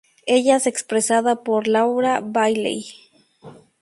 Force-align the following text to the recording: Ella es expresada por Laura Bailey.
Ella 0.25 0.55
es 0.55 0.65
expresada 0.65 1.43
por 1.43 1.67
Laura 1.67 2.21
Bailey. 2.23 2.85